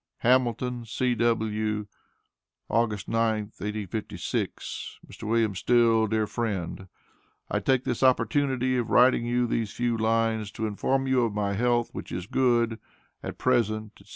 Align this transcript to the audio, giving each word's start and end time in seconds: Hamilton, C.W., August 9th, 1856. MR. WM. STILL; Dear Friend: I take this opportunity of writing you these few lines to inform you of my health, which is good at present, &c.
Hamilton, 0.21 0.83
C.W., 0.83 1.85
August 2.69 3.07
9th, 3.07 3.53
1856. 3.61 4.97
MR. 5.07 5.19
WM. 5.19 5.53
STILL; 5.53 6.07
Dear 6.07 6.25
Friend: 6.25 6.87
I 7.51 7.59
take 7.59 7.83
this 7.83 8.01
opportunity 8.01 8.77
of 8.77 8.89
writing 8.89 9.27
you 9.27 9.45
these 9.45 9.71
few 9.73 9.95
lines 9.95 10.49
to 10.53 10.65
inform 10.65 11.05
you 11.05 11.23
of 11.23 11.35
my 11.35 11.53
health, 11.53 11.91
which 11.93 12.11
is 12.11 12.25
good 12.25 12.79
at 13.21 13.37
present, 13.37 13.91
&c. 14.03 14.09